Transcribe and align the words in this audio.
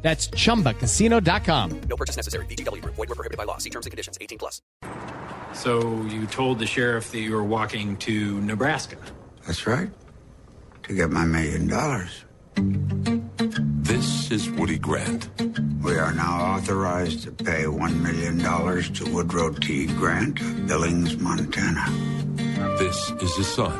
That's 0.00 0.28
chumbacasino.com. 0.28 1.80
No 1.88 1.96
purchase 1.96 2.16
necessary. 2.16 2.46
VGW 2.46 2.82
Group. 2.82 2.94
Void 2.94 3.08
were 3.08 3.14
prohibited 3.14 3.36
by 3.36 3.44
law. 3.44 3.58
See 3.58 3.70
terms 3.70 3.86
and 3.86 3.90
conditions. 3.90 4.16
18 4.20 4.38
plus. 4.38 4.62
So 5.54 6.02
you 6.10 6.26
told 6.26 6.60
the 6.60 6.66
sheriff 6.66 7.10
that 7.10 7.18
you 7.18 7.34
were 7.34 7.44
walking 7.44 7.96
to 7.98 8.40
Nebraska. 8.42 8.96
That's 9.46 9.66
right. 9.66 9.90
To 10.84 10.94
get 10.94 11.10
my 11.10 11.24
million 11.24 11.66
dollars. 11.66 12.24
This 13.88 14.30
is 14.30 14.50
Woody 14.50 14.78
Grant. 14.78 15.28
We 15.82 15.96
are 15.96 16.12
now 16.12 16.54
authorized 16.56 17.22
to 17.24 17.32
pay 17.32 17.64
$1 17.64 18.00
million 18.00 18.38
to 18.94 19.14
Woodrow 19.14 19.52
T. 19.54 19.86
Grant 19.86 20.40
of 20.40 20.66
Billings, 20.66 21.16
Montana. 21.16 21.86
This 22.78 23.14
is 23.20 23.38
his 23.38 23.46
son. 23.46 23.72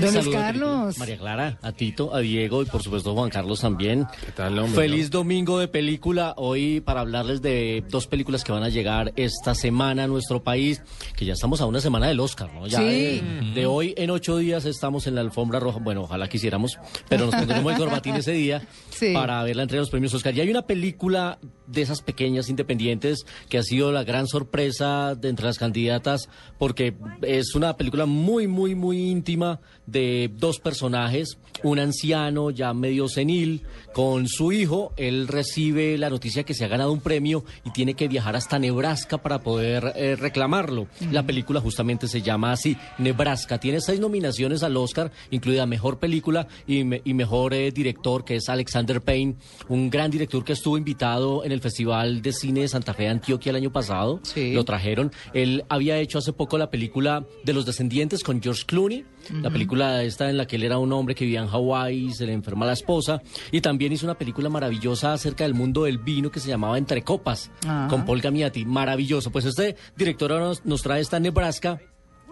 Don 0.00 0.32
Carlos. 0.32 0.98
María 0.98 1.16
Clara, 1.18 1.58
a 1.62 1.72
Tito, 1.72 2.14
a 2.14 2.20
Diego 2.20 2.62
y 2.62 2.64
por 2.66 2.82
supuesto 2.82 3.14
Juan 3.14 3.30
Carlos 3.30 3.60
también. 3.60 4.06
¿Qué 4.24 4.32
tal, 4.32 4.58
hombre? 4.58 4.74
Feliz 4.82 5.10
domingo 5.10 5.58
de 5.58 5.68
película. 5.68 6.34
Hoy 6.36 6.80
para 6.80 7.00
hablarles 7.00 7.40
de 7.42 7.84
dos 7.88 8.06
películas 8.06 8.42
que 8.44 8.52
van 8.52 8.62
a 8.62 8.68
llegar 8.68 9.12
esta 9.16 9.54
semana 9.54 10.04
a 10.04 10.06
nuestro 10.06 10.42
país, 10.42 10.82
que 11.16 11.24
ya 11.24 11.34
estamos 11.34 11.60
a 11.60 11.66
una 11.66 11.80
semana 11.80 12.06
del 12.08 12.20
Oscar, 12.20 12.52
¿no? 12.52 12.66
Ya 12.66 12.78
Sí. 12.78 12.84
de, 12.84 13.52
de 13.54 13.66
hoy 13.66 13.94
en 13.96 14.10
ocho 14.10 14.36
días 14.38 14.64
estamos 14.64 15.06
en 15.06 15.14
la 15.14 15.20
alfombra 15.20 15.60
roja. 15.60 15.78
Bueno, 15.78 16.02
ojalá 16.02 16.28
quisiéramos, 16.28 16.78
pero 17.08 17.26
nos 17.26 17.34
pondremos 17.34 17.72
el 17.72 17.78
corbatín 17.78 18.14
ese 18.16 18.32
día 18.32 18.62
Sí. 18.90 19.12
para 19.14 19.42
ver 19.42 19.56
la 19.56 19.62
entrega 19.62 19.80
de 19.80 19.82
los 19.82 19.90
premios 19.90 20.14
Oscar. 20.14 20.34
Y 20.34 20.40
hay 20.40 20.50
una 20.50 20.62
película 20.66 21.38
de 21.66 21.82
esas 21.82 22.02
pequeñas 22.02 22.48
independientes 22.48 23.26
que 23.48 23.58
ha 23.58 23.62
sido 23.62 23.92
la 23.92 24.04
gran 24.04 24.26
sorpresa 24.26 25.14
de 25.14 25.28
entre 25.28 25.46
las 25.46 25.58
candidatas 25.58 26.28
porque 26.58 26.94
es 27.22 27.54
una 27.54 27.76
película 27.76 28.06
muy, 28.06 28.46
muy, 28.46 28.74
muy 28.74 29.10
íntima 29.10 29.60
de 29.86 30.30
dos 30.38 30.58
personajes, 30.60 31.38
un 31.62 31.78
anciano 31.78 32.50
ya 32.50 32.72
medio 32.74 33.08
senil 33.08 33.62
con 33.92 34.26
su 34.28 34.50
hijo, 34.52 34.92
él 34.96 35.28
recibe 35.28 35.96
la 35.98 36.10
noticia 36.10 36.42
que 36.42 36.52
se 36.54 36.64
ha 36.64 36.68
ganado 36.68 36.92
un 36.92 37.00
premio 37.00 37.44
y 37.64 37.70
tiene 37.70 37.94
que 37.94 38.08
viajar 38.08 38.34
hasta 38.36 38.58
Nebraska 38.58 39.18
para 39.18 39.40
poder 39.40 39.92
eh, 39.96 40.16
reclamarlo. 40.16 40.88
La 41.12 41.22
película 41.24 41.60
justamente 41.60 42.08
se 42.08 42.22
llama 42.22 42.52
así, 42.52 42.76
Nebraska, 42.98 43.58
tiene 43.58 43.80
seis 43.80 44.00
nominaciones 44.00 44.62
al 44.62 44.76
Oscar, 44.76 45.12
incluida 45.30 45.64
Mejor 45.66 45.98
Película 45.98 46.48
y, 46.66 46.82
me- 46.84 47.02
y 47.04 47.14
Mejor 47.14 47.54
eh, 47.54 47.70
Director, 47.70 48.24
que 48.24 48.36
es 48.36 48.48
Alexander 48.48 49.00
Payne, 49.00 49.36
un 49.68 49.90
gran 49.90 50.10
director 50.10 50.44
que 50.44 50.54
estuvo 50.54 50.76
invitado 50.76 51.44
en 51.44 51.52
el 51.52 51.60
Festival 51.60 52.20
de 52.22 52.32
Cine 52.32 52.62
de 52.62 52.68
Santa 52.68 52.94
Fe 52.94 53.04
de 53.04 53.08
Antioquia 53.10 53.50
el 53.50 53.56
año 53.56 53.72
pasado, 53.72 54.20
Sí. 54.22 54.52
lo 54.52 54.64
trajeron. 54.64 55.12
Él 55.34 55.64
había 55.68 55.98
hecho 55.98 56.18
hace 56.18 56.32
poco 56.32 56.58
la 56.58 56.70
película 56.70 57.24
de 57.44 57.52
los 57.52 57.64
descendientes 57.64 58.22
con 58.24 58.42
George 58.42 58.64
Clooney, 58.66 59.04
la 59.30 59.50
película 59.50 60.02
esta 60.02 60.28
en 60.30 60.36
la 60.36 60.46
que 60.46 60.56
él 60.56 60.64
era 60.64 60.78
un 60.78 60.92
hombre 60.92 61.14
que 61.14 61.24
vivía 61.24 61.40
en 61.40 61.48
Hawái, 61.48 62.12
se 62.12 62.26
le 62.26 62.32
enferma 62.32 62.66
la 62.66 62.72
esposa, 62.72 63.22
y 63.50 63.60
también 63.60 63.92
hizo 63.92 64.06
una 64.06 64.18
película 64.18 64.48
maravillosa 64.48 65.12
acerca 65.12 65.44
del 65.44 65.54
mundo 65.54 65.84
del 65.84 65.98
vino 65.98 66.30
que 66.30 66.40
se 66.40 66.48
llamaba 66.48 66.78
Entre 66.78 67.02
Copas, 67.02 67.50
con 67.88 68.04
Paul 68.04 68.20
Gamiati, 68.20 68.64
maravilloso. 68.64 69.30
Pues 69.30 69.44
este 69.44 69.76
director 69.96 70.30
nos, 70.32 70.64
nos 70.64 70.82
trae 70.82 71.00
esta 71.00 71.20
Nebraska. 71.20 71.80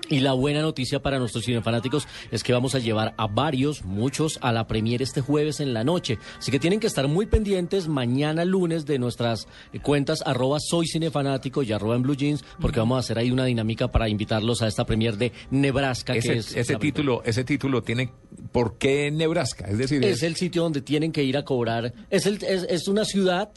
Y 0.08 0.20
la 0.20 0.32
buena 0.32 0.60
noticia 0.60 1.00
para 1.00 1.18
nuestros 1.18 1.44
cinefanáticos 1.44 2.06
es 2.30 2.42
que 2.42 2.52
vamos 2.52 2.74
a 2.74 2.78
llevar 2.78 3.14
a 3.16 3.26
varios, 3.26 3.84
muchos, 3.84 4.38
a 4.42 4.52
la 4.52 4.66
premier 4.66 5.00
este 5.00 5.20
jueves 5.20 5.60
en 5.60 5.72
la 5.72 5.84
noche. 5.84 6.18
Así 6.38 6.50
que 6.50 6.58
tienen 6.58 6.80
que 6.80 6.86
estar 6.86 7.08
muy 7.08 7.26
pendientes 7.26 7.88
mañana 7.88 8.44
lunes 8.44 8.84
de 8.84 8.98
nuestras 8.98 9.46
cuentas 9.82 10.22
arroba 10.26 10.58
soy 10.60 10.86
cinefanático 10.86 11.62
y 11.62 11.72
arroba 11.72 11.96
en 11.96 12.02
blue 12.02 12.16
jeans, 12.16 12.44
porque 12.60 12.80
vamos 12.80 12.96
a 12.96 13.00
hacer 13.00 13.18
ahí 13.18 13.30
una 13.30 13.44
dinámica 13.44 13.88
para 13.88 14.08
invitarlos 14.08 14.60
a 14.62 14.68
esta 14.68 14.84
premier 14.84 15.16
de 15.16 15.32
Nebraska. 15.50 16.14
Ese, 16.14 16.28
que 16.28 16.38
es 16.38 16.46
ese 16.48 16.78
película. 16.78 16.80
título, 16.80 17.22
ese 17.24 17.44
título 17.44 17.82
tiene 17.82 18.12
¿por 18.50 18.78
qué 18.78 19.10
Nebraska? 19.10 19.66
Es 19.68 19.78
decir, 19.78 20.04
Es 20.04 20.22
el 20.22 20.36
sitio 20.36 20.62
donde 20.62 20.82
tienen 20.82 21.12
que 21.12 21.22
ir 21.22 21.36
a 21.36 21.44
cobrar. 21.44 21.92
Es, 22.10 22.26
el, 22.26 22.42
es, 22.42 22.66
es 22.68 22.88
una 22.88 23.04
ciudad 23.04 23.50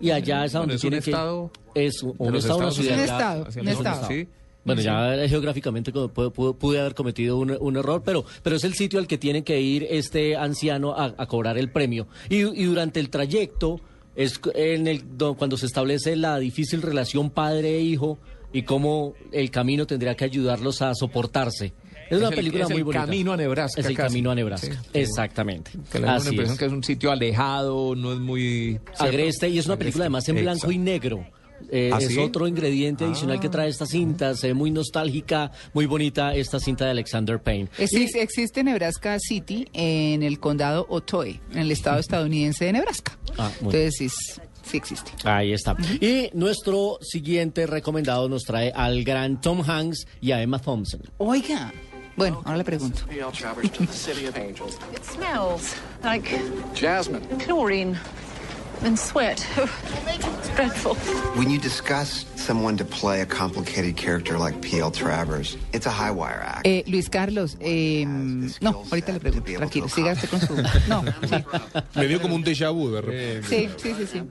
y 0.00 0.10
allá 0.10 0.44
es 0.44 0.54
a 0.54 0.60
donde 0.60 0.74
es 0.76 0.84
un 0.84 0.90
tienen 0.90 1.04
que 1.04 1.10
estado 1.10 1.52
Es 1.74 2.02
un, 2.02 2.34
estado, 2.34 2.58
una 2.58 2.70
ciudad. 2.70 2.94
Un 2.94 3.00
estado, 3.00 3.46
un 3.60 3.68
estado. 3.68 4.08
sí. 4.08 4.28
Bueno, 4.64 4.82
ya 4.82 5.14
eh, 5.14 5.28
geográficamente 5.28 5.90
pude, 5.90 6.08
pude- 6.30 6.54
pude 6.54 6.80
haber 6.80 6.94
cometido 6.94 7.38
un, 7.38 7.56
un 7.58 7.76
error, 7.76 8.02
pero, 8.04 8.24
pero 8.42 8.56
es 8.56 8.64
el 8.64 8.74
sitio 8.74 8.98
al 8.98 9.06
que 9.06 9.16
tiene 9.18 9.42
que 9.42 9.60
ir 9.60 9.86
este 9.90 10.36
anciano 10.36 10.92
a, 10.94 11.14
a 11.16 11.26
cobrar 11.26 11.56
el 11.58 11.70
premio. 11.72 12.06
Y, 12.28 12.36
y 12.40 12.64
durante 12.64 13.00
el 13.00 13.08
trayecto, 13.10 13.80
es 14.16 14.38
en 14.54 14.86
el, 14.86 15.16
do- 15.16 15.34
cuando 15.34 15.56
se 15.56 15.64
establece 15.66 16.14
la 16.16 16.38
difícil 16.38 16.82
relación 16.82 17.30
padre-hijo 17.30 18.18
y 18.52 18.62
cómo 18.62 19.14
el 19.32 19.50
camino 19.50 19.86
tendría 19.86 20.14
que 20.14 20.24
ayudarlos 20.24 20.82
a 20.82 20.94
soportarse. 20.94 21.72
Es 22.10 22.18
una 22.18 22.28
el- 22.28 22.34
película 22.34 22.64
es 22.64 22.70
muy 22.70 22.78
el 22.78 22.84
bonita. 22.84 23.04
camino 23.06 23.32
a 23.32 23.36
Nebraska 23.36 23.80
Es 23.80 23.86
el 23.86 23.94
casi. 23.96 24.08
camino 24.08 24.30
a 24.32 24.34
Nebraska. 24.34 24.74
Sí. 24.74 24.88
Exactamente. 24.94 25.70
Que 25.92 26.00
le 26.00 26.06
da 26.06 26.18
una 26.18 26.28
impresión 26.30 26.52
es. 26.54 26.58
que 26.58 26.64
es 26.66 26.72
un 26.72 26.82
sitio 26.84 27.10
alejado, 27.12 27.94
no 27.94 28.12
es 28.12 28.18
muy... 28.18 28.80
Agreste 28.98 29.48
y 29.48 29.58
es 29.58 29.66
una 29.66 29.76
película 29.76 30.04
además 30.04 30.28
en 30.28 30.34
blanco 30.40 30.70
y 30.72 30.74
Exacto. 30.74 30.84
negro. 30.84 31.26
Eh, 31.70 31.90
¿Ah, 31.92 31.98
es 32.00 32.08
sí? 32.08 32.18
otro 32.18 32.48
ingrediente 32.48 33.04
adicional 33.04 33.38
que 33.40 33.48
trae 33.48 33.68
esta 33.68 33.86
cinta, 33.86 34.34
se 34.34 34.48
ve 34.48 34.54
muy 34.54 34.70
nostálgica, 34.70 35.52
muy 35.74 35.86
bonita 35.86 36.34
esta 36.34 36.58
cinta 36.58 36.84
de 36.86 36.92
Alexander 36.92 37.40
Payne. 37.40 37.68
Existe, 37.78 38.22
existe 38.22 38.64
Nebraska 38.64 39.18
City 39.20 39.66
en 39.72 40.22
el 40.22 40.40
condado 40.40 40.86
Otoe, 40.88 41.40
en 41.52 41.58
el 41.58 41.70
estado 41.70 41.98
estadounidense 42.00 42.64
de 42.64 42.72
Nebraska. 42.72 43.16
Ah. 43.38 43.50
Entonces 43.58 43.94
sí, 43.98 44.04
es- 44.06 44.40
sí 44.62 44.76
existe. 44.76 45.10
Ahí 45.24 45.52
está. 45.52 45.76
Y 46.00 46.30
nuestro 46.34 46.98
siguiente 47.02 47.66
recomendado 47.66 48.28
nos 48.28 48.42
trae 48.42 48.72
al 48.74 49.04
gran 49.04 49.40
Tom 49.40 49.62
Hanks 49.66 50.06
y 50.20 50.32
a 50.32 50.42
Emma 50.42 50.58
Thompson. 50.58 51.00
Oiga, 51.18 51.72
bueno, 52.16 52.42
ahora 52.44 52.58
le 52.58 52.64
pregunto. 52.64 53.02
It 53.10 55.04
smells 55.04 55.74
like 56.02 56.28
Jasmine. 56.74 57.22
chlorine 57.44 57.96
and 58.84 58.98
sweat. 58.98 59.46
it's 59.56 60.48
dreadful. 60.56 60.94
When 61.36 61.50
you 61.50 61.58
discuss 61.58 62.24
someone 62.36 62.76
to 62.78 62.84
play 62.84 63.20
a 63.20 63.26
complicated 63.26 63.96
character 63.96 64.38
like 64.38 64.60
P.L. 64.60 64.90
Travers, 64.90 65.56
it's 65.72 65.86
a 65.86 65.90
high 65.90 66.10
wire 66.10 66.42
act. 66.42 66.66
Eh, 66.66 66.82
Luis 66.86 67.08
Carlos, 67.08 67.56
eh, 67.60 68.04
no, 68.60 68.84
ahorita 68.90 69.12
le 69.12 69.20
pregunto, 69.20 69.52
tranquilo, 69.52 69.88
siga 69.88 70.12
usted 70.12 70.28
con 70.28 70.40
su... 70.40 70.54
No, 70.88 71.04
sí, 71.28 71.44
Me 71.94 72.06
dio 72.08 72.20
como 72.20 72.34
un 72.34 72.44
déjà 72.44 72.70
vu 72.72 72.90
de 72.90 73.00
repente. 73.00 73.48
sí, 73.48 73.68
sí, 73.76 73.94
sí. 73.98 74.06
sí. 74.06 74.22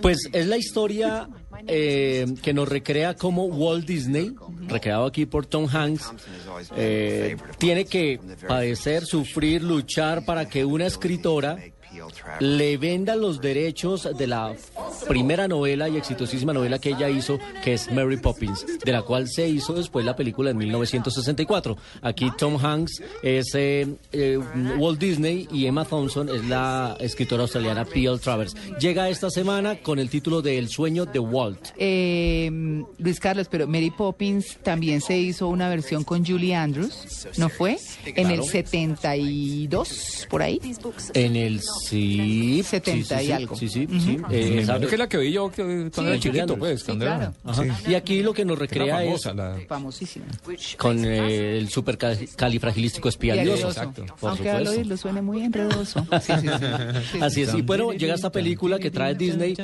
Pues 0.00 0.28
es 0.32 0.46
la 0.46 0.56
historia 0.56 1.28
eh, 1.66 2.26
que 2.42 2.52
nos 2.52 2.68
recrea 2.68 3.14
cómo 3.14 3.44
Walt 3.46 3.86
Disney, 3.86 4.34
recreado 4.68 5.06
aquí 5.06 5.26
por 5.26 5.46
Tom 5.46 5.66
Hanks, 5.70 6.12
eh, 6.76 7.36
tiene 7.58 7.86
que 7.86 8.20
padecer, 8.46 9.04
sufrir, 9.04 9.62
luchar 9.62 10.24
para 10.24 10.48
que 10.48 10.64
una 10.64 10.86
escritora 10.86 11.58
le 12.40 12.76
venda 12.76 13.16
los 13.16 13.40
derechos 13.40 14.08
de 14.16 14.26
la 14.26 14.54
primera 15.08 15.48
novela 15.48 15.88
y 15.88 15.96
exitosísima 15.96 16.52
novela 16.52 16.78
que 16.78 16.90
ella 16.90 17.08
hizo, 17.08 17.38
que 17.62 17.74
es 17.74 17.90
Mary 17.90 18.16
Poppins, 18.16 18.64
de 18.84 18.92
la 18.92 19.02
cual 19.02 19.28
se 19.28 19.48
hizo 19.48 19.74
después 19.74 20.04
la 20.04 20.16
película 20.16 20.50
en 20.50 20.58
1964. 20.58 21.76
Aquí 22.02 22.30
Tom 22.36 22.56
Hanks 22.56 23.02
es 23.22 23.54
eh, 23.54 23.86
eh, 24.12 24.38
Walt 24.78 24.98
Disney 24.98 25.48
y 25.52 25.66
Emma 25.66 25.84
Thompson 25.84 26.28
es 26.28 26.44
la 26.46 26.96
escritora 27.00 27.42
australiana 27.42 27.84
P.L. 27.84 28.18
Travers. 28.18 28.54
Llega 28.78 29.08
esta 29.08 29.30
semana 29.30 29.76
con 29.76 29.98
el 29.98 30.10
título 30.10 30.42
de 30.42 30.58
El 30.58 30.68
sueño 30.68 31.06
de 31.06 31.18
Walt. 31.18 31.68
Eh, 31.76 32.50
Luis 32.98 33.20
Carlos, 33.20 33.48
pero 33.50 33.66
Mary 33.66 33.90
Poppins 33.90 34.58
también 34.62 35.00
se 35.00 35.18
hizo 35.18 35.48
una 35.48 35.68
versión 35.68 36.04
con 36.04 36.24
Julie 36.24 36.54
Andrews, 36.54 37.28
¿no 37.36 37.48
fue? 37.48 37.78
En 38.04 38.30
el 38.30 38.42
72, 38.42 40.26
por 40.28 40.42
ahí. 40.42 40.60
En 41.14 41.36
el 41.36 41.60
sí, 41.60 42.62
70 42.62 43.18
sí, 43.18 43.24
sí, 43.68 43.86
y 43.90 44.00
sí, 44.00 44.10
algo. 44.18 44.30
Eh, 44.30 44.64
es 44.96 44.98
la 45.00 45.08
que 45.08 45.16
vi 45.18 45.32
yo 45.32 45.50
que- 45.50 45.62
cuando 45.94 46.10
era 46.12 46.18
chiquito, 46.20 46.42
Andrews. 46.42 46.58
pues. 46.58 46.80
Sí, 46.80 46.86
cuando 46.86 47.04
claro. 47.04 47.22
era, 47.22 47.52
Ajá. 47.52 47.90
Y 47.90 47.94
aquí 47.94 48.22
lo 48.22 48.34
que 48.34 48.44
nos 48.44 48.56
Era 48.56 48.66
recrea 48.66 49.02
es 49.04 49.06
famosa 49.22 49.34
la... 49.34 49.58
Famosísima. 49.68 50.26
con 50.78 51.04
eh, 51.04 51.58
el 51.58 51.68
supercalifragilístico 51.68 53.08
espialidioso. 53.08 53.68
Enredoso. 53.68 54.16
Por 54.20 54.30
Aunque 54.30 54.50
al 54.50 54.56
supuesto. 54.58 54.70
oírlo 54.80 54.96
suene 54.96 55.22
muy 55.22 55.42
enredoso. 55.42 56.06
Sí, 56.20 56.32
sí, 56.40 56.48
sí. 56.48 56.64
Sí, 57.12 57.18
Así 57.22 57.34
sí, 57.36 57.42
es. 57.42 57.54
Y 57.54 57.62
bueno, 57.62 57.92
llega 57.92 58.14
esta 58.14 58.30
película 58.32 58.78
que 58.78 58.90
trae 58.90 59.14
Disney. 59.14 59.54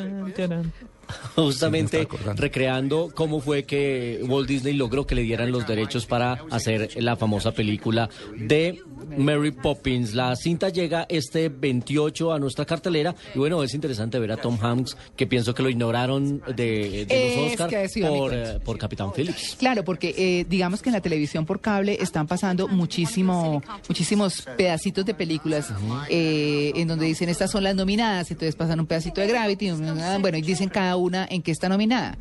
justamente 1.37 2.07
recreando 2.37 3.11
cómo 3.15 3.41
fue 3.41 3.65
que 3.65 4.21
Walt 4.27 4.49
Disney 4.49 4.75
logró 4.75 5.07
que 5.07 5.15
le 5.15 5.23
dieran 5.23 5.51
los 5.53 5.67
derechos 5.67 6.07
para 6.07 6.43
hacer 6.51 6.91
la 7.03 7.17
famosa 7.17 7.53
película 7.53 8.09
de 8.37 8.81
Mary 9.17 9.51
Poppins. 9.51 10.15
La 10.15 10.35
cinta 10.37 10.69
llega 10.69 11.07
este 11.09 11.49
28 11.49 12.33
a 12.33 12.39
nuestra 12.39 12.65
cartelera 12.65 13.15
y 13.35 13.39
bueno, 13.39 13.63
es 13.63 13.75
interesante 13.75 14.19
ver 14.19 14.33
a 14.33 14.37
Tom 14.37 14.59
Hanks, 14.61 14.97
que 15.17 15.27
pienso 15.27 15.55
que 15.55 15.63
lo 15.63 15.69
ignoraron 15.69 16.43
de, 16.55 17.07
los 17.47 17.53
Oscars 17.61 17.93
por, 18.01 18.35
eh, 18.35 18.59
por 18.65 18.79
Capitán 18.79 19.13
Phillips. 19.13 19.57
Claro, 19.59 19.85
porque 19.85 20.15
eh, 20.17 20.47
digamos 20.49 20.83
que 20.83 20.89
en 20.89 20.95
la 20.95 21.01
televisión 21.01 21.47
por 21.47 21.61
cable 21.61 21.99
están 22.01 22.27
pasando 22.27 22.69
muchísimo, 22.69 23.63
muchísimos 23.89 24.43
pedacitos 24.57 25.05
de 25.05 25.15
películas 25.15 25.69
eh, 26.09 26.73
en 26.77 26.89
donde 26.89 27.07
dicen 27.07 27.29
estas 27.29 27.51
son 27.51 27.65
las 27.65 27.75
nominadas, 27.75 28.31
entonces 28.31 28.55
pasan 28.55 28.81
un 28.81 28.87
pedacito 28.87 29.21
de 29.21 29.27
Gravity, 29.27 29.71
un- 29.71 29.93
bueno, 30.21 30.39
y 30.39 30.43
dicen 30.43 30.69
cada 30.69 30.97
una 31.03 31.27
en 31.31 31.43
qué 31.43 31.51
está 31.51 31.69
nominada. 31.69 32.17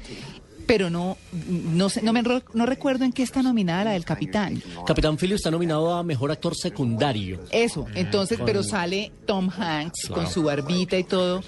Pero 0.68 0.90
no, 0.90 1.18
no, 1.50 1.90
sé, 1.90 2.02
no, 2.02 2.14
me, 2.14 2.22
no 2.22 2.66
recuerdo 2.66 3.04
en 3.04 3.12
qué 3.12 3.24
está 3.24 3.42
nominada 3.42 3.86
la 3.86 3.92
del 3.92 4.06
Capitán. 4.06 4.62
Capitán 4.86 5.18
Phillips 5.18 5.40
está 5.40 5.52
nominado 5.52 5.94
a 5.94 6.04
Mejor 6.04 6.32
Actor 6.32 6.56
Secundario. 6.56 7.42
Eso, 7.52 7.88
entonces, 7.96 8.40
pero 8.46 8.64
sale 8.64 9.12
Tom 9.26 9.50
Hanks 9.50 10.08
con 10.08 10.28
su 10.28 10.44
barbita 10.44 10.98
y 10.98 11.04
todo. 11.04 11.44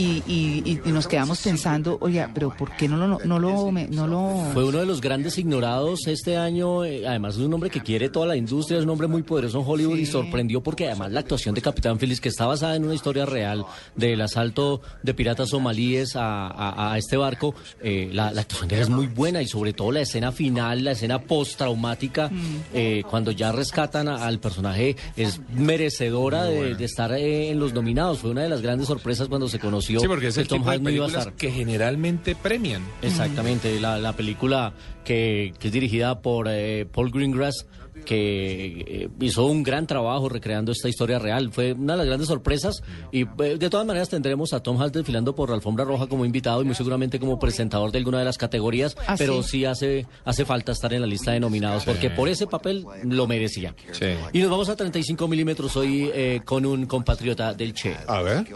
Y, 0.00 0.22
y- 0.26 0.62
y- 0.64 0.80
y 0.88 0.92
nos 0.92 1.06
quedamos 1.06 1.40
pensando, 1.42 1.98
oye, 2.00 2.26
pero 2.32 2.54
¿por 2.56 2.74
qué 2.76 2.88
no 2.88 2.96
lo, 2.96 3.18
no 3.24 3.38
lo, 3.38 3.70
me- 3.70 3.86
no 3.88 4.06
lo... 4.06 4.50
Fue 4.54 4.64
uno 4.64 4.78
de 4.78 4.86
los 4.86 5.00
grandes 5.00 5.36
ignorados 5.36 6.06
este 6.06 6.36
año. 6.38 6.84
eh, 6.84 7.06
además, 7.06 7.34
es 7.34 7.40
un 7.42 7.52
hombre 7.52 7.68
que 7.68 7.80
quiere 7.82 8.08
toda 8.08 8.26
la 8.26 8.36
industria, 8.36 8.78
es 8.78 8.84
un 8.84 8.90
hombre 8.90 9.08
muy 9.08 9.22
poderoso 9.22 9.58
en 9.60 9.64
Hollywood 9.66 9.98
y 9.98 10.06
sorprendió 10.06 10.62
porque 10.62 10.86
además 10.86 11.12
la 11.12 11.20
actuación 11.20 11.54
de 11.54 11.60
Capitán 11.60 11.98
Phillips, 11.98 12.20
que 12.20 12.30
está 12.30 12.46
basada 12.46 12.76
en 12.76 12.84
una 12.84 12.94
historia 12.94 13.26
real 13.26 13.66
del 13.94 14.20
asalto 14.22 14.80
de 15.02 15.12
piratas 15.12 15.50
somalíes 15.50 16.16
a, 16.16 16.46
a- 16.46 16.92
a 16.94 16.98
este 16.98 17.16
barco, 17.18 17.54
eh, 17.82 18.08
la, 18.12 18.32
la 18.32 18.40
actuación 18.40 18.68
de 18.68 18.76
él 18.76 18.82
es 18.82 18.88
muy 18.88 19.06
buena 19.06 19.42
y 19.42 19.46
sobre 19.48 19.72
todo 19.74 19.92
la 19.92 20.00
escena 20.00 20.32
final, 20.32 20.82
la 20.84 20.92
escena 20.92 21.20
postraumática, 21.20 22.30
eh, 22.72 23.02
cuando 23.10 23.32
ya 23.32 23.52
rescatan 23.52 24.08
a- 24.08 24.24
al 24.26 24.38
personaje, 24.40 24.96
es 25.16 25.40
merecedora 25.52 26.44
de, 26.44 26.74
de 26.74 26.84
estar 26.84 27.12
eh, 27.12 27.50
en 27.50 27.58
los 27.60 27.74
nominados. 27.74 28.18
Fue 28.20 28.30
una 28.30 28.42
de 28.42 28.48
las 28.48 28.62
grandes 28.62 28.86
sorpresas 28.88 29.28
cuando 29.28 29.48
se 29.48 29.58
conoció 29.58 29.89
Sí, 29.98 30.06
porque 30.06 30.28
es 30.28 30.34
que 30.34 30.42
el 30.42 30.48
tipo 30.48 30.64
de 30.64 30.70
Hanks 30.70 30.82
no 30.82 30.90
iba 30.90 31.04
a 31.04 31.08
películas 31.08 31.26
estar. 31.26 31.34
que 31.34 31.50
generalmente 31.50 32.34
premian. 32.36 32.82
Exactamente, 33.02 33.80
la, 33.80 33.98
la 33.98 34.12
película 34.12 34.72
que, 35.04 35.52
que 35.58 35.68
es 35.68 35.72
dirigida 35.72 36.20
por 36.20 36.46
eh, 36.48 36.86
Paul 36.92 37.10
Greengrass, 37.10 37.66
que 38.04 38.84
eh, 38.86 39.08
hizo 39.20 39.44
un 39.44 39.62
gran 39.62 39.86
trabajo 39.86 40.28
recreando 40.30 40.72
esta 40.72 40.88
historia 40.88 41.18
real. 41.18 41.52
Fue 41.52 41.72
una 41.74 41.92
de 41.94 41.98
las 41.98 42.06
grandes 42.06 42.28
sorpresas 42.28 42.82
y 43.12 43.22
eh, 43.24 43.56
de 43.58 43.68
todas 43.68 43.84
maneras 43.86 44.08
tendremos 44.08 44.54
a 44.54 44.62
Tom 44.62 44.80
Hanks 44.80 44.92
desfilando 44.94 45.34
por 45.34 45.50
la 45.50 45.56
alfombra 45.56 45.84
roja 45.84 46.06
como 46.06 46.24
invitado 46.24 46.62
y 46.62 46.64
muy 46.64 46.74
seguramente 46.74 47.18
como 47.20 47.38
presentador 47.38 47.92
de 47.92 47.98
alguna 47.98 48.18
de 48.20 48.24
las 48.24 48.38
categorías, 48.38 48.96
Ah, 49.06 49.16
pero 49.18 49.42
sí. 49.42 49.50
sí 49.50 49.64
hace, 49.66 50.06
hace 50.24 50.44
falta 50.46 50.72
estar 50.72 50.92
en 50.94 51.02
la 51.02 51.06
lista 51.06 51.32
de 51.32 51.40
nominados 51.40 51.84
porque 51.84 52.08
por 52.08 52.28
ese 52.30 52.46
papel 52.46 52.86
lo 53.04 53.26
merecía. 53.26 53.74
Sí. 53.92 54.06
Y 54.32 54.38
nos 54.40 54.50
vamos 54.50 54.68
a 54.70 54.76
35 54.76 55.28
milímetros 55.28 55.76
hoy 55.76 56.10
eh, 56.14 56.40
con 56.44 56.64
un 56.64 56.86
compatriota 56.86 57.52
del 57.52 57.74
Che. 57.74 57.96
A 58.06 58.22
ver. 58.22 58.46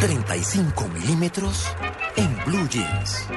35 0.00 0.88
milímetros 0.88 1.66
en 2.16 2.36
Blue 2.44 2.68
Jeans. 2.68 3.28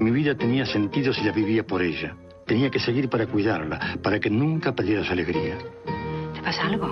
Mi 0.00 0.10
vida 0.10 0.36
tenía 0.36 0.66
sentido 0.66 1.12
si 1.12 1.22
la 1.22 1.32
vivía 1.32 1.64
por 1.66 1.82
ella. 1.82 2.16
Tenía 2.46 2.70
que 2.70 2.80
seguir 2.80 3.08
para 3.08 3.26
cuidarla, 3.26 3.98
para 4.02 4.18
que 4.18 4.30
nunca 4.30 4.74
perdiera 4.74 5.04
su 5.04 5.12
alegría. 5.12 5.58
¿Te 6.42 6.48
pasa 6.48 6.66
algo? 6.66 6.90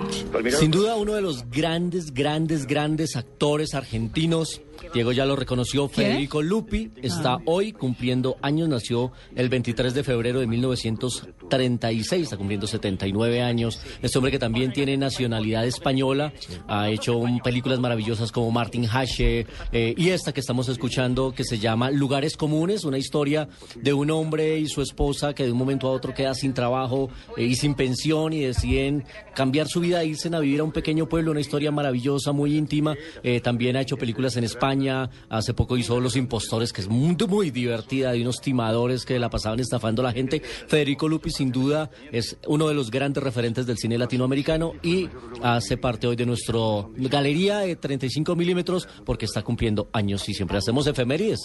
Sin 0.59 0.71
duda 0.71 0.95
uno 0.95 1.13
de 1.13 1.21
los 1.21 1.49
grandes, 1.49 2.13
grandes, 2.13 2.65
grandes 2.65 3.15
actores 3.15 3.73
argentinos. 3.73 4.61
Diego 4.93 5.11
ya 5.11 5.25
lo 5.25 5.35
reconoció. 5.35 5.87
Federico 5.89 6.41
Lupi, 6.41 6.89
está 7.03 7.37
hoy 7.45 7.71
cumpliendo 7.71 8.37
años, 8.41 8.67
nació 8.67 9.11
el 9.35 9.47
23 9.47 9.93
de 9.93 10.03
febrero 10.03 10.39
de 10.39 10.47
1936, 10.47 12.23
está 12.23 12.37
cumpliendo 12.37 12.65
79 12.65 13.41
años. 13.43 13.79
Este 14.01 14.17
hombre 14.17 14.31
que 14.31 14.39
también 14.39 14.73
tiene 14.73 14.97
nacionalidad 14.97 15.65
española, 15.67 16.33
ha 16.67 16.89
hecho 16.89 17.17
un- 17.17 17.39
películas 17.41 17.79
maravillosas 17.79 18.31
como 18.31 18.49
Martin 18.51 18.85
Hashe 18.85 19.45
eh, 19.71 19.93
y 19.97 20.09
esta 20.09 20.33
que 20.33 20.39
estamos 20.39 20.67
escuchando 20.69 21.31
que 21.31 21.43
se 21.43 21.59
llama 21.59 21.91
Lugares 21.91 22.35
Comunes, 22.35 22.83
una 22.83 22.97
historia 22.97 23.47
de 23.75 23.93
un 23.93 24.09
hombre 24.09 24.57
y 24.57 24.67
su 24.67 24.81
esposa 24.81 25.33
que 25.33 25.43
de 25.45 25.51
un 25.51 25.57
momento 25.59 25.87
a 25.87 25.91
otro 25.91 26.13
queda 26.13 26.33
sin 26.33 26.53
trabajo 26.53 27.09
eh, 27.37 27.43
y 27.45 27.55
sin 27.55 27.75
pensión 27.75 28.33
y 28.33 28.39
deciden 28.41 29.03
cambiar 29.41 29.67
su 29.67 29.79
vida 29.79 30.03
irse 30.03 30.29
a 30.31 30.39
vivir 30.39 30.59
a 30.59 30.63
un 30.63 30.71
pequeño 30.71 31.07
pueblo, 31.09 31.31
una 31.31 31.39
historia 31.41 31.71
maravillosa, 31.71 32.31
muy 32.31 32.55
íntima. 32.55 32.95
Eh, 33.23 33.41
también 33.41 33.75
ha 33.75 33.81
hecho 33.81 33.97
películas 33.97 34.37
en 34.37 34.43
España, 34.43 35.09
hace 35.29 35.55
poco 35.55 35.77
hizo 35.77 35.99
Los 35.99 36.15
Impostores, 36.15 36.71
que 36.71 36.81
es 36.81 36.87
muy, 36.87 37.15
muy 37.27 37.49
divertida, 37.49 38.11
de 38.11 38.21
unos 38.21 38.39
timadores 38.39 39.03
que 39.03 39.17
la 39.17 39.31
pasaban 39.31 39.59
estafando 39.59 40.03
a 40.03 40.05
la 40.05 40.11
gente. 40.11 40.41
Federico 40.67 41.07
Lupi, 41.09 41.31
sin 41.31 41.51
duda, 41.51 41.89
es 42.11 42.37
uno 42.45 42.67
de 42.67 42.75
los 42.75 42.91
grandes 42.91 43.23
referentes 43.23 43.65
del 43.65 43.77
cine 43.79 43.97
latinoamericano 43.97 44.73
y 44.83 45.09
hace 45.41 45.75
parte 45.77 46.05
hoy 46.05 46.15
de 46.15 46.27
nuestra 46.27 46.51
galería 46.97 47.59
de 47.59 47.75
35 47.75 48.35
milímetros 48.35 48.87
porque 49.05 49.25
está 49.25 49.41
cumpliendo 49.41 49.89
años 49.91 50.29
y 50.29 50.35
siempre 50.35 50.57
hacemos 50.59 50.85
efemérides. 50.85 51.39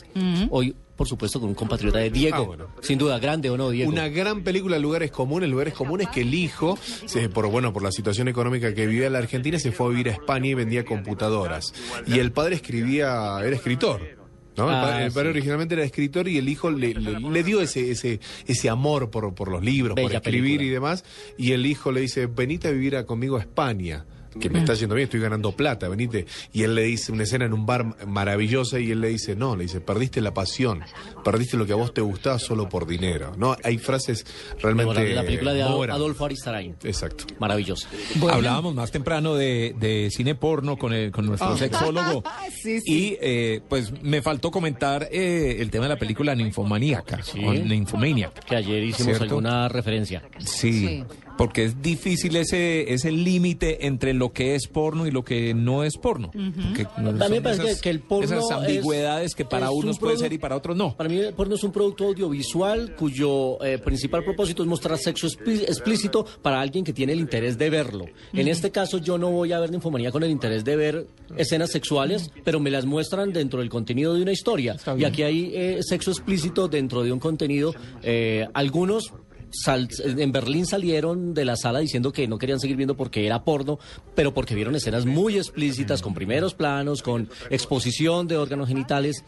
Hoy, 0.50 0.74
por 0.96 1.08
supuesto, 1.08 1.40
con 1.40 1.48
un 1.48 1.54
compatriota 1.54 1.98
de 1.98 2.10
Diego. 2.10 2.36
Ah, 2.36 2.40
bueno. 2.46 2.66
Sin 2.82 2.98
duda, 2.98 3.18
grande 3.18 3.48
o 3.50 3.56
no, 3.56 3.70
Diego. 3.70 3.90
Una 3.90 4.08
gran 4.08 4.42
película, 4.42 4.78
Lugares 4.78 5.10
Comunes. 5.10 5.48
Lugares 5.48 5.74
Comunes 5.74 6.08
que 6.08 6.22
el 6.22 6.34
hijo, 6.34 6.78
se- 7.06 7.28
por, 7.28 7.46
bueno, 7.50 7.72
por 7.72 7.82
la 7.82 7.85
situación 7.92 8.28
económica 8.28 8.74
que 8.74 8.86
vivía 8.86 9.10
la 9.10 9.18
Argentina, 9.18 9.58
se 9.58 9.72
fue 9.72 9.86
a 9.86 9.90
vivir 9.90 10.08
a 10.08 10.12
España 10.12 10.48
y 10.50 10.54
vendía 10.54 10.84
computadoras. 10.84 11.72
Y 12.06 12.18
el 12.18 12.32
padre 12.32 12.56
escribía, 12.56 13.38
era 13.44 13.54
escritor. 13.56 14.00
¿no? 14.56 14.70
El, 14.70 14.74
Ah, 14.74 14.82
padre, 14.82 15.04
el 15.06 15.12
padre 15.12 15.28
sí. 15.28 15.30
originalmente 15.32 15.74
era 15.74 15.84
escritor 15.84 16.28
y 16.28 16.38
el 16.38 16.48
hijo 16.48 16.70
le, 16.70 16.94
le- 16.94 17.20
le 17.20 17.42
dio 17.44 17.60
ese, 17.60 17.90
ese, 17.90 18.20
ese 18.46 18.70
amor 18.70 19.10
por, 19.10 19.34
por 19.34 19.50
los 19.50 19.62
libros, 19.62 19.94
por 20.00 20.10
escribir 20.10 20.42
película. 20.58 20.66
y 20.66 20.70
demás. 20.70 21.04
Y 21.36 21.52
el 21.52 21.66
hijo 21.66 21.92
le 21.92 22.00
dice, 22.00 22.24
venite 22.26 22.68
a 22.68 22.70
vivir 22.70 22.96
a- 22.96 23.04
conmigo 23.04 23.36
a 23.36 23.40
España. 23.40 24.06
Que 24.40 24.50
me 24.50 24.58
está 24.60 24.74
yendo 24.74 24.94
bien, 24.94 25.04
estoy 25.06 25.20
ganando 25.20 25.52
plata, 25.52 25.88
venite. 25.88 26.26
Y 26.52 26.62
él 26.62 26.74
le 26.74 26.82
dice 26.82 27.12
una 27.12 27.22
escena 27.24 27.44
en 27.46 27.52
un 27.52 27.64
bar 27.66 28.06
maravillosa 28.06 28.78
y 28.80 28.90
él 28.90 29.00
le 29.00 29.08
dice, 29.08 29.34
no, 29.36 29.56
le 29.56 29.64
dice, 29.64 29.80
perdiste 29.80 30.20
la 30.20 30.34
pasión, 30.34 30.82
perdiste 31.24 31.56
lo 31.56 31.66
que 31.66 31.72
a 31.72 31.76
vos 31.76 31.92
te 31.94 32.00
gustaba 32.00 32.38
solo 32.38 32.68
por 32.68 32.86
dinero. 32.86 33.32
No, 33.36 33.56
hay 33.64 33.78
frases 33.78 34.26
realmente... 34.60 35.14
La 35.14 35.22
película 35.22 35.52
de. 35.52 35.62
Adolfo 35.62 36.24
Aristarain. 36.26 36.74
Exacto. 36.84 37.24
Maravillosa. 37.38 37.88
Hablábamos 38.30 38.74
más 38.74 38.90
temprano 38.90 39.34
de, 39.34 39.74
de 39.78 40.10
cine 40.10 40.34
porno 40.34 40.76
con, 40.76 40.92
el- 40.92 41.10
con 41.12 41.26
nuestro 41.26 41.48
Ah. 41.48 41.56
sexólogo. 41.58 42.22
Sí, 42.62 42.80
sí. 42.80 42.92
Y 43.12 43.18
eh, 43.20 43.60
pues 43.68 43.92
me 44.02 44.22
faltó 44.22 44.50
comentar 44.50 45.08
eh, 45.12 45.56
el 45.60 45.70
tema 45.70 45.84
de 45.84 45.90
la 45.90 45.96
película 45.98 46.34
Ninfomaníaca. 46.34 47.20
O 47.44 47.52
Nymphomaniac. 47.52 48.44
Que 48.44 48.56
ayer 48.56 48.82
hicimos 48.82 49.16
¿Cierto? 49.16 49.24
alguna 49.24 49.68
referencia. 49.68 50.22
Sí, 50.38 50.72
Sí. 50.86 51.04
Porque 51.36 51.64
es 51.64 51.82
difícil 51.82 52.36
ese, 52.36 52.92
ese 52.92 53.12
límite 53.12 53.86
entre 53.86 54.14
lo 54.14 54.32
que 54.32 54.54
es 54.54 54.66
porno 54.68 55.06
y 55.06 55.10
lo 55.10 55.24
que 55.24 55.52
no 55.54 55.84
es 55.84 55.96
porno. 55.96 56.30
Mí 56.34 56.52
me 56.98 57.12
son 57.12 57.42
parece 57.42 57.62
esas- 57.64 57.80
que 57.80 57.90
el 57.90 58.00
porno 58.00 58.24
Esas 58.24 58.44
es- 58.44 58.50
ambigüedades 58.52 59.34
que 59.34 59.44
para 59.44 59.70
unos 59.70 59.98
puede 59.98 60.16
ser 60.16 60.32
y 60.32 60.38
para 60.38 60.56
otros 60.56 60.76
no. 60.76 60.96
Para 60.96 61.08
mí 61.08 61.16
el 61.18 61.34
porno 61.34 61.54
es 61.54 61.62
un 61.64 61.72
producto 61.72 62.04
audiovisual 62.04 62.94
cuyo 62.96 63.62
eh, 63.64 63.78
principal 63.78 64.24
propósito 64.24 64.62
es 64.62 64.68
mostrar 64.68 64.98
sexo 64.98 65.26
explí- 65.26 65.62
explícito 65.62 66.24
para 66.42 66.60
alguien 66.60 66.84
que 66.84 66.92
tiene 66.92 67.12
el 67.12 67.20
interés 67.20 67.58
de 67.58 67.70
verlo. 67.70 68.06
En 68.32 68.48
este 68.48 68.70
caso 68.70 68.98
yo 68.98 69.18
no 69.18 69.30
voy 69.30 69.52
a 69.52 69.58
ver 69.60 69.70
ninfomanía 69.70 70.10
con 70.10 70.22
el 70.22 70.30
interés 70.30 70.64
de 70.64 70.76
ver 70.76 71.06
escenas 71.36 71.70
sexuales, 71.70 72.30
pero 72.44 72.60
me 72.60 72.70
las 72.70 72.86
muestran 72.86 73.32
dentro 73.32 73.60
del 73.60 73.68
contenido 73.68 74.14
de 74.14 74.22
una 74.22 74.32
historia. 74.32 74.76
Y 74.98 75.04
aquí 75.04 75.22
hay 75.22 75.50
eh, 75.54 75.78
sexo 75.82 76.10
explícito 76.10 76.68
dentro 76.68 77.02
de 77.02 77.12
un 77.12 77.18
contenido. 77.18 77.74
Eh, 78.02 78.46
algunos 78.54 79.12
sal- 79.62 79.88
en 80.04 80.32
Berlín 80.32 80.66
salieron 80.66 81.34
de 81.34 81.44
la 81.44 81.56
sala 81.56 81.78
diciendo 81.80 82.12
que 82.12 82.26
no 82.28 82.38
querían 82.38 82.60
seguir 82.60 82.76
viendo 82.76 82.96
porque 82.96 83.26
era 83.26 83.44
porno, 83.44 83.78
pero 84.14 84.32
porque 84.34 84.54
vieron 84.54 84.74
escenas 84.76 85.06
muy 85.06 85.36
explícitas, 85.36 86.02
con 86.02 86.14
primeros 86.14 86.54
planos, 86.54 87.02
con 87.02 87.28
exposición 87.50 88.26
de 88.28 88.36
órganos 88.36 88.68
genitales. 88.68 89.24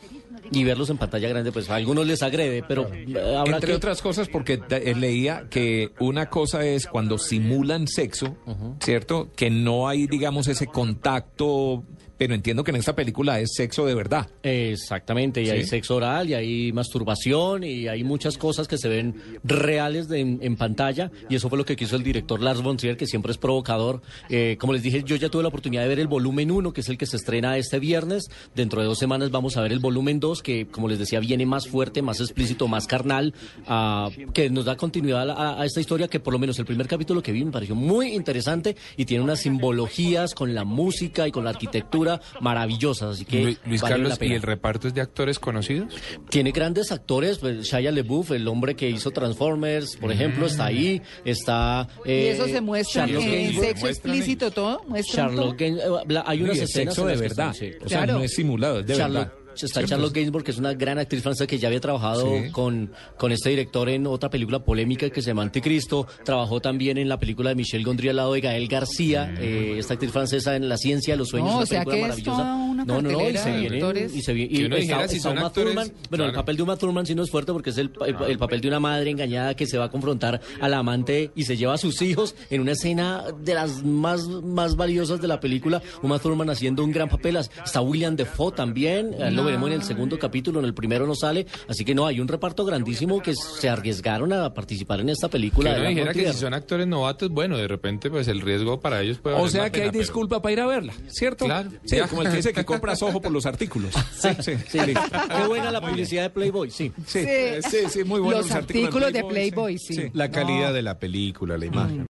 Y 0.53 0.65
verlos 0.65 0.91
en 0.91 0.99
pantalla 0.99 1.29
grande, 1.29 1.53
pues 1.53 1.69
a 1.71 1.75
algunos 1.77 2.07
les 2.07 2.23
agrede, 2.23 2.63
pero 2.67 2.89
eh, 2.93 3.07
Entre 3.47 3.69
que... 3.71 3.75
otras 3.75 4.01
cosas, 4.03 4.29
porque 4.29 4.61
eh, 4.71 4.95
leía 4.97 5.47
que 5.51 5.91
una 6.01 6.31
cosa 6.31 6.65
es 6.65 6.87
cuando 6.87 7.19
simulan 7.19 7.87
sexo, 7.89 8.37
¿cierto? 8.81 9.31
Que 9.37 9.51
no 9.51 9.89
hay, 9.89 10.07
digamos, 10.07 10.49
ese 10.49 10.67
contacto 10.67 11.85
Pero 12.19 12.35
entiendo 12.35 12.65
que 12.65 12.73
en 12.73 12.77
esta 12.79 12.97
película 12.97 13.39
es 13.39 13.51
sexo 13.55 13.87
de 13.87 13.95
verdad. 13.95 14.27
Exactamente, 14.43 15.41
y 15.41 15.47
Sí. 15.47 15.51
hay 15.53 15.65
sexo 15.65 15.95
oral, 15.95 16.29
y 16.29 16.35
hay 16.35 16.73
masturbación, 16.73 17.63
y 17.63 17.87
hay 17.87 18.03
muchas 18.03 18.37
cosas 18.37 18.67
que 18.67 18.77
se 18.77 18.89
ven 18.89 19.15
reales 19.45 20.09
de- 20.09 20.19
en, 20.19 20.39
en 20.43 20.57
pantalla, 20.57 21.13
y 21.29 21.37
eso 21.37 21.49
fue 21.49 21.57
lo 21.59 21.65
que 21.65 21.77
quiso 21.77 21.95
el 21.95 22.03
director 22.03 22.41
Lars 22.43 22.61
von 22.61 22.77
Trier, 22.77 22.97
que 22.97 23.07
siempre 23.07 23.31
es 23.31 23.39
provocador. 23.39 24.03
Eh, 24.31 24.57
como 24.59 24.73
les 24.73 24.83
dije, 24.83 25.05
yo 25.05 25.15
ya 25.15 25.29
tuve 25.29 25.43
la 25.43 25.49
oportunidad 25.49 25.83
de 25.83 25.89
ver 25.89 26.01
el 26.01 26.09
volumen 26.09 26.51
1, 26.51 26.73
que 26.73 26.81
es 26.81 26.89
el 26.89 26.99
que 26.99 27.07
se 27.07 27.17
estrena 27.17 27.57
este 27.57 27.79
viernes. 27.79 28.25
Dentro 28.53 28.81
de 28.81 28.89
dos 28.89 28.99
semanas 28.99 29.31
vamos 29.31 29.57
a 29.57 29.61
ver 29.63 29.71
el 29.71 29.79
volumen 29.79 30.19
2, 30.19 30.38
que 30.43 30.67
como 30.67 30.89
les 30.89 30.99
decía, 30.99 31.21
viene 31.21 31.47
más 31.47 31.67
fuerte, 31.69 32.03
más 32.03 32.21
explícito, 32.21 32.69
más 32.69 32.87
carnal, 32.87 33.35
ah, 33.67 34.09
que 34.33 34.51
nos 34.51 34.65
da 34.65 34.77
continuidad 34.77 35.29
a, 35.31 35.61
a 35.61 35.65
esta 35.67 35.81
historia, 35.81 36.09
que 36.09 36.21
por 36.21 36.33
lo 36.33 36.39
menos 36.39 36.59
el 36.59 36.65
primer 36.65 36.87
capítulo 36.87 37.23
que 37.23 37.33
vi 37.33 37.45
me 37.45 37.51
pareció 37.53 37.75
muy 37.75 38.15
interesante, 38.15 38.77
y 38.97 39.05
tiene 39.05 39.23
unas 39.25 39.41
simbologías 39.41 40.35
con 40.35 40.55
la 40.55 40.65
música 40.65 41.27
y 41.29 41.31
con 41.33 41.45
la 41.45 41.51
arquitectura 41.51 42.21
maravillosas, 42.41 43.15
así 43.17 43.25
que 43.25 43.43
Luis, 43.43 43.59
Luis 43.67 43.81
vale 43.81 43.95
la 43.97 44.01
Carlos, 44.03 44.19
pena. 44.19 44.33
¿y 44.33 44.37
el 44.37 44.43
reparto 44.43 44.89
es 44.89 44.95
de 44.95 45.01
actores 45.01 45.39
conocidos? 45.39 45.95
Tiene 46.31 46.53
grandes 46.53 46.93
actores, 46.93 47.39
pues 47.39 47.67
Shia 47.69 47.91
LaBeouf, 47.93 48.31
el 48.33 48.47
hombre 48.49 48.75
que 48.77 48.89
hizo 48.91 49.11
Transformers, 49.11 49.97
por 49.97 50.13
ejemplo, 50.13 50.47
está 50.47 50.67
ahí, 50.67 51.01
está... 51.25 51.89
¿Y 52.05 52.11
eh, 52.11 52.31
eso 52.33 52.47
se 52.47 52.61
muestra 52.61 53.03
Charlotte 53.07 53.25
en 53.25 53.31
Gainsbourg. 53.31 53.67
sexo 53.69 53.89
explícito 53.89 54.51
todo? 54.51 54.83
Charlotte 55.05 55.61
eh, 55.61 55.79
hay 56.25 56.43
unas 56.43 56.57
Y 56.57 56.61
es 56.61 56.71
escenas 56.71 56.95
sexo 56.95 57.07
de 57.09 57.17
verdad. 57.17 57.51
están, 57.51 57.55
sí. 57.55 57.71
O 57.85 57.89
sea, 57.89 58.07
no 58.07 58.21
es 58.21 58.35
simulado, 58.35 58.81
es 58.81 58.87
de 58.87 58.97
Charlotte- 58.97 59.29
verdad. 59.29 59.38
Está. 59.67 59.85
Charlotte 59.85 60.15
Gainsbourg, 60.15 60.45
que 60.45 60.51
es 60.53 60.59
una 60.59 60.75
gran 60.75 60.99
actriz 60.99 61.23
francesa 61.23 61.47
que 61.47 61.59
ya 61.59 61.69
había 61.69 61.81
trabajado 61.81 62.27
Sí. 62.29 62.51
con, 62.51 62.91
con 63.17 63.33
este 63.33 63.51
director 63.51 63.89
en 63.89 64.07
otra 64.07 64.31
película 64.31 64.59
polémica 64.65 65.11
que 65.11 65.23
se 65.23 65.29
llama 65.29 65.43
Anticristo. 65.43 66.07
Trabajó 66.25 66.61
también 66.61 66.99
en 66.99 67.09
la 67.09 67.19
película 67.19 67.51
de 67.51 67.57
Michel 67.57 67.85
Gondry 67.85 68.09
al 68.11 68.17
lado 68.17 68.33
de 68.35 68.41
Gael 68.41 68.69
García, 68.69 69.35
eh, 69.39 69.77
esta 69.79 69.95
actriz 69.95 70.13
francesa 70.13 70.57
en 70.57 70.69
La 70.69 70.77
ciencia 70.77 71.15
de 71.15 71.19
los 71.19 71.29
sueños. 71.29 71.49
No, 71.51 71.55
una 71.57 71.63
o 71.65 71.67
sea 71.67 71.85
película 71.85 71.95
que 72.15 72.21
es 72.21 72.27
maravillosa. 72.27 72.37
toda 72.43 72.55
una 72.55 72.85
no, 72.85 73.03
no, 73.03 73.11
no, 73.13 73.31
y 73.31 73.37
se 73.37 73.51
viene. 73.57 73.77
actores. 73.77 74.15
Y 74.15 74.23
se 74.23 74.33
viene 74.33 74.55
y 74.55 74.63
dijera, 74.81 74.81
está, 75.03 75.09
si 75.09 75.17
está 75.17 75.31
Uma 75.31 75.47
actores, 75.47 75.69
Thurman. 75.75 75.93
Bueno, 76.11 76.25
el 76.25 76.31
claro. 76.31 76.43
papel 76.45 76.57
de 76.57 76.63
Uma 76.63 76.77
Thurman 76.77 77.07
sí 77.07 77.15
no 77.15 77.23
es 77.23 77.31
fuerte 77.31 77.53
porque 77.53 77.71
es 77.71 77.79
el, 77.79 77.91
el- 78.07 78.17
el 78.31 78.39
papel 78.39 78.61
de 78.61 78.69
una 78.69 78.81
madre 78.81 79.11
engañada 79.11 79.55
que 79.55 79.67
se 79.67 79.79
va 79.79 79.87
a 79.87 79.91
confrontar 79.91 80.41
a 80.61 80.69
la 80.69 80.79
amante 80.79 81.31
y 81.35 81.45
se 81.45 81.57
lleva 81.57 81.75
a 81.75 81.79
sus 81.79 82.01
hijos 82.03 82.35
en 82.51 82.61
una 82.61 82.73
escena 82.73 83.25
de 83.43 83.55
las 83.55 83.83
más, 83.85 84.27
más 84.29 84.77
valiosas 84.77 85.21
de 85.21 85.29
la 85.29 85.41
película. 85.41 85.83
Uma 86.03 86.19
Thurman 86.19 86.51
haciendo 86.51 86.85
un 86.85 86.93
gran 86.93 87.09
papel. 87.09 87.37
Está 87.37 87.81
William 87.81 88.17
Defoe 88.17 88.53
también. 88.53 89.15
eh, 89.19 89.31
Lo 89.31 89.45
veremos 89.49 89.69
en 89.69 89.75
el 89.77 89.83
segundo 89.83 90.19
capítulo. 90.19 90.59
En 90.61 90.65
el 90.67 90.75
primero 90.75 91.07
no 91.07 91.15
sale. 91.15 91.47
Así 91.69 91.85
que 91.85 91.95
no, 91.95 92.07
hay 92.07 92.21
un 92.21 92.29
reparto 92.29 92.65
grandísimo 92.65 93.21
que 93.23 93.35
se 93.35 93.69
arriesgaron 93.69 94.33
a 94.33 94.53
participar 94.55 95.01
en 95.01 95.09
esta 95.11 95.29
Que 95.29 95.33
película. 95.33 95.71
de 95.71 95.77
uno 95.77 95.85
Lars 95.85 95.95
dijera 95.97 96.13
que 96.15 96.33
si 96.33 96.39
son 96.41 96.55
actores 96.55 96.87
novatos, 96.87 97.31
bueno, 97.31 97.57
de 97.57 97.69
repente 97.69 98.11
pues 98.11 98.29
el 98.29 98.41
riesgo 98.41 98.81
para 98.81 99.03
ellos 99.03 99.19
puede 99.19 99.37
O 99.37 99.49
sea 99.49 99.71
que 99.71 99.81
hay 99.81 99.81
pena, 99.89 99.93
pero- 99.93 100.01
disculpa 100.03 100.43
para 100.43 100.53
ir 100.53 100.61
a 100.61 100.67
verla, 100.67 100.93
¿cierto? 101.09 101.45
Claro. 101.47 101.71
Sí, 101.85 101.97
Ya. 101.97 102.07
como 102.09 102.23
el 102.23 102.31
que 102.31 102.37
dice 102.37 102.53
que 102.53 102.65
compras 102.65 103.03
ojo 103.03 103.21
por 103.21 103.33
los 103.33 103.47
artículos. 103.47 103.93
Sí, 104.19 104.29
sí, 104.41 104.53
Sí. 104.69 104.79
Qué 104.79 105.47
buena 105.47 105.71
la 105.71 105.81
publicidad 105.81 106.23
de 106.25 106.31
Playboy, 106.31 106.71
sí. 106.71 106.93
Sí, 107.07 107.25
sí, 107.69 107.79
sí, 107.89 108.05
muy 108.05 108.21
buenos 108.21 108.47
Los 108.47 108.55
artículos 108.55 109.13
de 109.13 109.21
sí. 109.21 109.27
Playboy, 109.29 109.79
sí. 109.79 110.11
La 110.13 110.31
calidad 110.31 110.73
de 110.75 110.83
la 110.83 110.99
película, 110.99 111.57
la 111.57 111.67
imagen. 111.67 112.07